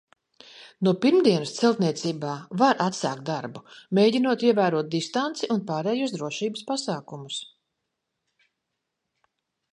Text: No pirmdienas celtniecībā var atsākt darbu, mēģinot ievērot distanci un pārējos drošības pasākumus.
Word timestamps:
No 0.85 0.93
pirmdienas 1.01 1.51
celtniecībā 1.57 2.31
var 2.61 2.81
atsākt 2.85 3.21
darbu, 3.27 3.61
mēģinot 3.99 4.47
ievērot 4.49 4.91
distanci 4.97 5.51
un 5.57 5.63
pārējos 5.69 6.17
drošības 6.17 6.67
pasākumus. 6.73 7.39